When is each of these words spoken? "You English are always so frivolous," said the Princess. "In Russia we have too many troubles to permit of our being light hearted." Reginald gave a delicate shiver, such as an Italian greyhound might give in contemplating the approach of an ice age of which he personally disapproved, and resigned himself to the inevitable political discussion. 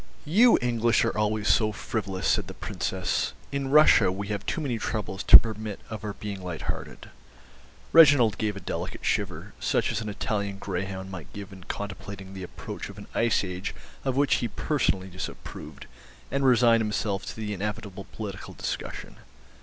"You 0.25 0.57
English 0.63 1.05
are 1.05 1.15
always 1.15 1.47
so 1.47 1.71
frivolous," 1.71 2.27
said 2.27 2.47
the 2.47 2.55
Princess. 2.55 3.33
"In 3.51 3.69
Russia 3.69 4.11
we 4.11 4.29
have 4.29 4.43
too 4.47 4.59
many 4.59 4.79
troubles 4.79 5.21
to 5.25 5.37
permit 5.37 5.79
of 5.91 6.03
our 6.03 6.13
being 6.13 6.41
light 6.41 6.63
hearted." 6.63 7.11
Reginald 7.93 8.39
gave 8.39 8.55
a 8.55 8.59
delicate 8.61 9.05
shiver, 9.05 9.53
such 9.59 9.91
as 9.91 10.01
an 10.01 10.09
Italian 10.09 10.57
greyhound 10.57 11.11
might 11.11 11.31
give 11.33 11.53
in 11.53 11.65
contemplating 11.65 12.33
the 12.33 12.41
approach 12.41 12.89
of 12.89 12.97
an 12.97 13.05
ice 13.13 13.43
age 13.43 13.75
of 14.03 14.17
which 14.17 14.37
he 14.37 14.47
personally 14.47 15.07
disapproved, 15.07 15.85
and 16.31 16.45
resigned 16.45 16.81
himself 16.81 17.23
to 17.27 17.35
the 17.35 17.53
inevitable 17.53 18.07
political 18.11 18.55
discussion. 18.55 19.17